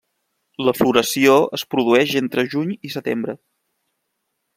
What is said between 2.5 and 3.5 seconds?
juny i setembre.